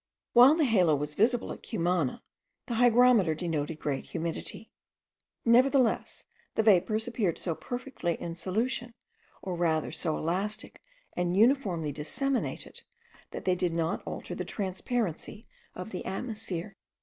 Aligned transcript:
While 0.33 0.55
the 0.55 0.63
halo 0.65 0.95
was 0.95 1.13
visible 1.13 1.51
at 1.53 1.61
Cumana, 1.61 2.23
the 2.65 2.73
hygrometer 2.73 3.35
denoted 3.35 3.77
great 3.77 4.05
humidity; 4.07 4.71
nevertheless 5.45 6.23
the 6.55 6.63
vapours 6.63 7.07
appeared 7.07 7.37
so 7.37 7.53
perfectly 7.53 8.19
in 8.19 8.33
solution, 8.33 8.95
or 9.43 9.53
rather 9.53 9.91
so 9.91 10.17
elastic 10.17 10.81
and 11.15 11.37
uniformly 11.37 11.91
disseminated, 11.91 12.81
that 13.29 13.45
they 13.45 13.53
did 13.53 13.75
not 13.75 14.01
alter 14.07 14.33
the 14.33 14.43
transparency 14.43 15.47
of 15.75 15.91
the 15.91 16.03
atmosphere. 16.03 16.77